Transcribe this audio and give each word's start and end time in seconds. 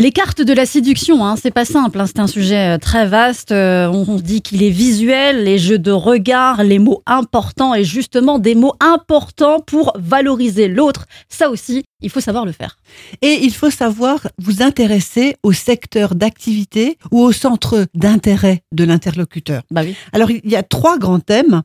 Les 0.00 0.12
cartes 0.12 0.40
de 0.40 0.54
la 0.54 0.64
séduction, 0.64 1.26
hein, 1.26 1.36
c'est 1.36 1.50
pas 1.50 1.66
simple, 1.66 2.00
hein, 2.00 2.06
c'est 2.06 2.20
un 2.20 2.26
sujet 2.26 2.76
euh, 2.76 2.78
très 2.78 3.06
vaste. 3.06 3.52
Euh, 3.52 3.86
on 3.86 4.16
dit 4.16 4.40
qu'il 4.40 4.62
est 4.62 4.70
visuel, 4.70 5.44
les 5.44 5.58
jeux 5.58 5.78
de 5.78 5.90
regard, 5.90 6.64
les 6.64 6.78
mots 6.78 7.02
importants 7.04 7.74
et 7.74 7.84
justement 7.84 8.38
des 8.38 8.54
mots 8.54 8.72
importants 8.80 9.60
pour 9.60 9.92
valoriser 9.98 10.68
l'autre. 10.68 11.04
Ça 11.28 11.50
aussi, 11.50 11.84
il 12.00 12.08
faut 12.08 12.20
savoir 12.20 12.46
le 12.46 12.52
faire. 12.52 12.78
Et 13.20 13.40
il 13.42 13.52
faut 13.52 13.68
savoir 13.68 14.26
vous 14.38 14.62
intéresser 14.62 15.36
au 15.42 15.52
secteur 15.52 16.14
d'activité 16.14 16.96
ou 17.10 17.20
au 17.20 17.32
centre 17.32 17.86
d'intérêt 17.92 18.62
de 18.72 18.84
l'interlocuteur. 18.84 19.64
Bah 19.70 19.82
oui. 19.84 19.94
Alors 20.14 20.30
il 20.30 20.50
y 20.50 20.56
a 20.56 20.62
trois 20.62 20.96
grands 20.96 21.20
thèmes. 21.20 21.60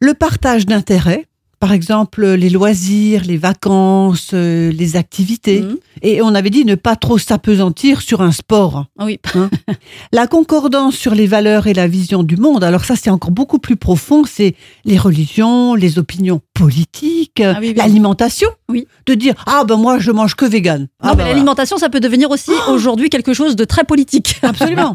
Le 0.00 0.14
partage 0.14 0.66
d'intérêt, 0.66 1.27
par 1.60 1.72
exemple 1.72 2.24
les 2.24 2.50
loisirs, 2.50 3.24
les 3.24 3.36
vacances, 3.36 4.30
euh, 4.34 4.70
les 4.70 4.96
activités. 4.96 5.62
Mhm. 5.62 5.76
Et 6.02 6.22
on 6.22 6.34
avait 6.34 6.50
dit 6.50 6.64
ne 6.64 6.74
pas 6.74 6.96
trop 6.96 7.18
s'apesantir 7.18 8.00
sur 8.02 8.22
un 8.22 8.32
sport. 8.32 8.86
Ah 8.98 9.04
oui. 9.04 9.20
La 10.12 10.26
concordance 10.26 10.94
sur 10.94 11.14
les 11.14 11.26
valeurs 11.26 11.66
et 11.66 11.74
la 11.74 11.88
vision 11.88 12.22
du 12.22 12.36
monde, 12.36 12.62
alors 12.62 12.84
ça 12.84 12.94
c'est 12.96 13.10
encore 13.10 13.30
beaucoup 13.30 13.58
plus 13.58 13.76
profond, 13.76 14.24
c'est 14.24 14.54
les 14.84 14.98
religions, 14.98 15.74
les 15.74 15.98
opinions 15.98 16.40
politiques, 16.54 17.17
Ah 17.40 17.58
oui, 17.60 17.68
oui. 17.68 17.74
l'alimentation. 17.74 18.48
Oui. 18.68 18.86
De 19.06 19.14
dire 19.14 19.34
ah 19.46 19.64
ben 19.64 19.76
moi 19.76 19.98
je 19.98 20.10
mange 20.10 20.34
que 20.34 20.44
vegan. 20.44 20.82
Non, 20.82 20.86
Ah 21.00 21.06
mais 21.06 21.08
ben 21.10 21.14
voilà. 21.16 21.30
l'alimentation, 21.32 21.76
ça 21.78 21.88
peut 21.88 22.00
devenir 22.00 22.30
aussi 22.30 22.50
aujourd'hui 22.68 23.10
quelque 23.10 23.32
chose 23.34 23.56
de 23.56 23.64
très 23.64 23.84
politique. 23.84 24.36
Absolument. 24.42 24.94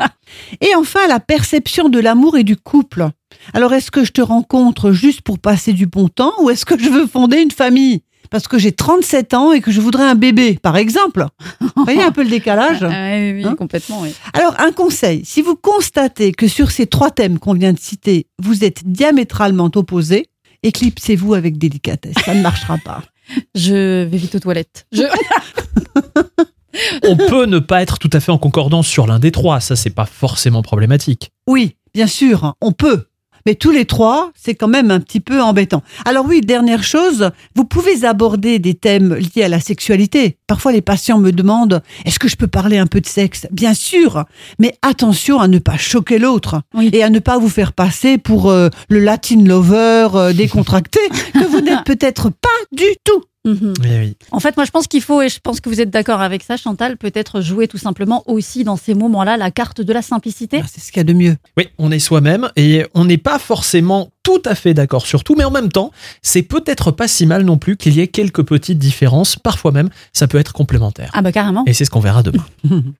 Et 0.61 0.75
enfin, 0.75 1.07
la 1.07 1.19
perception 1.19 1.89
de 1.89 1.99
l'amour 1.99 2.37
et 2.37 2.43
du 2.43 2.55
couple. 2.55 3.07
Alors, 3.53 3.73
est-ce 3.73 3.89
que 3.91 4.03
je 4.03 4.11
te 4.11 4.21
rencontre 4.21 4.91
juste 4.91 5.21
pour 5.21 5.39
passer 5.39 5.73
du 5.73 5.85
bon 5.87 6.07
temps 6.07 6.33
ou 6.41 6.49
est-ce 6.49 6.65
que 6.65 6.77
je 6.79 6.89
veux 6.89 7.07
fonder 7.07 7.37
une 7.41 7.51
famille? 7.51 8.01
Parce 8.29 8.47
que 8.47 8.57
j'ai 8.57 8.71
37 8.71 9.33
ans 9.35 9.51
et 9.51 9.61
que 9.61 9.69
je 9.71 9.79
voudrais 9.79 10.05
un 10.05 10.15
bébé, 10.15 10.57
par 10.61 10.75
exemple. 10.77 11.27
Vous 11.75 11.83
voyez 11.83 12.01
un 12.01 12.11
peu 12.11 12.23
le 12.23 12.29
décalage? 12.29 12.79
Ah 12.89 13.11
oui, 13.15 13.33
oui, 13.33 13.43
Hein? 13.45 13.55
complètement, 13.55 13.99
oui. 14.01 14.09
Alors, 14.33 14.55
un 14.59 14.71
conseil. 14.71 15.23
Si 15.25 15.41
vous 15.43 15.55
constatez 15.55 16.31
que 16.31 16.47
sur 16.47 16.71
ces 16.71 16.87
trois 16.87 17.11
thèmes 17.11 17.37
qu'on 17.37 17.53
vient 17.53 17.73
de 17.73 17.79
citer, 17.79 18.25
vous 18.41 18.63
êtes 18.63 18.87
diamétralement 18.87 19.69
opposés, 19.75 20.25
éclipsez-vous 20.63 21.33
avec 21.33 21.57
délicatesse. 21.57 22.15
Ça 22.25 22.33
ne 22.33 22.41
marchera 22.41 22.77
pas. 22.77 23.03
Je 23.55 24.03
vais 24.03 24.17
vite 24.17 24.35
aux 24.35 24.39
toilettes. 24.39 24.87
Je... 24.91 25.03
On 27.03 27.15
peut 27.15 27.45
ne 27.45 27.59
pas 27.59 27.81
être 27.81 27.99
tout 27.99 28.09
à 28.13 28.19
fait 28.19 28.31
en 28.31 28.37
concordance 28.37 28.87
sur 28.87 29.05
l'un 29.05 29.19
des 29.19 29.31
trois, 29.31 29.59
ça 29.59 29.75
c'est 29.75 29.91
pas 29.91 30.05
forcément 30.05 30.63
problématique. 30.63 31.31
Oui, 31.47 31.75
bien 31.93 32.07
sûr, 32.07 32.55
on 32.61 32.71
peut. 32.71 33.05
Mais 33.45 33.55
tous 33.55 33.71
les 33.71 33.85
trois, 33.85 34.31
c'est 34.35 34.55
quand 34.55 34.67
même 34.67 34.91
un 34.91 34.99
petit 34.99 35.19
peu 35.19 35.41
embêtant. 35.41 35.83
Alors 36.05 36.25
oui, 36.25 36.41
dernière 36.41 36.83
chose, 36.83 37.31
vous 37.55 37.65
pouvez 37.65 38.05
aborder 38.05 38.59
des 38.59 38.73
thèmes 38.73 39.15
liés 39.15 39.43
à 39.43 39.49
la 39.49 39.59
sexualité. 39.59 40.37
Parfois, 40.47 40.71
les 40.71 40.81
patients 40.81 41.19
me 41.19 41.31
demandent, 41.31 41.81
est-ce 42.05 42.19
que 42.19 42.27
je 42.27 42.35
peux 42.35 42.47
parler 42.47 42.77
un 42.77 42.87
peu 42.87 43.01
de 43.01 43.07
sexe? 43.07 43.47
Bien 43.51 43.73
sûr, 43.73 44.23
mais 44.59 44.75
attention 44.81 45.39
à 45.39 45.47
ne 45.47 45.59
pas 45.59 45.77
choquer 45.77 46.19
l'autre 46.19 46.61
Oui. 46.73 46.89
et 46.93 47.03
à 47.03 47.09
ne 47.09 47.19
pas 47.19 47.37
vous 47.37 47.49
faire 47.49 47.73
passer 47.73 48.17
pour 48.17 48.49
euh, 48.49 48.69
le 48.89 48.99
Latin 48.99 49.43
lover 49.43 50.07
euh, 50.15 50.33
décontracté 50.33 50.99
que 51.33 51.45
vous 51.45 51.61
n'êtes 51.61 51.83
peut-être 51.85 52.29
pas 52.29 52.49
du 52.71 52.85
tout. 53.03 53.23
Mhm. 53.45 53.73
Oui, 53.81 53.89
oui. 53.99 54.17
En 54.31 54.39
fait, 54.39 54.55
moi, 54.55 54.65
je 54.65 54.71
pense 54.71 54.87
qu'il 54.87 55.01
faut, 55.01 55.21
et 55.21 55.27
je 55.29 55.39
pense 55.41 55.59
que 55.59 55.67
vous 55.69 55.81
êtes 55.81 55.89
d'accord 55.89 56.21
avec 56.21 56.43
ça, 56.43 56.55
Chantal, 56.55 56.97
peut-être 56.97 57.41
jouer 57.41 57.67
tout 57.67 57.77
simplement 57.77 58.23
aussi 58.25 58.63
dans 58.63 58.77
ces 58.77 58.93
moments-là 58.93 59.35
la 59.37 59.51
carte 59.51 59.81
de 59.81 59.91
la 59.91 60.01
simplicité. 60.01 60.61
Ah, 60.63 60.67
C'est 60.71 60.79
ce 60.81 60.91
qu'il 60.91 60.99
y 60.99 61.01
a 61.01 61.03
de 61.03 61.13
mieux. 61.13 61.35
Oui, 61.57 61.67
on 61.77 61.91
est 61.91 61.99
soi-même 61.99 62.49
et 62.55 62.85
on 62.93 63.05
n'est 63.05 63.17
pas 63.17 63.39
forcément 63.39 64.09
tout 64.23 64.41
à 64.45 64.55
fait 64.55 64.73
d'accord 64.73 65.05
sur 65.05 65.25
tout, 65.25 65.35
mais 65.35 65.43
en 65.43 65.51
même 65.51 65.69
temps, 65.71 65.91
c'est 66.21 66.43
peut-être 66.43 66.91
pas 66.91 67.09
si 67.09 67.25
mal 67.25 67.43
non 67.43 67.57
plus 67.57 67.75
qu'il 67.75 67.93
y 67.95 67.99
ait 67.99 68.07
quelques 68.07 68.43
petites 68.43 68.79
différences, 68.79 69.35
parfois 69.35 69.71
même, 69.73 69.89
ça 70.13 70.27
peut 70.27 70.37
être 70.37 70.53
complémentaire. 70.53 71.11
Ah 71.13 71.21
bah 71.21 71.33
carrément. 71.33 71.63
Et 71.67 71.73
c'est 71.73 71.83
ce 71.83 71.89
qu'on 71.89 71.99
verra 71.99 72.23
demain. 72.23 72.45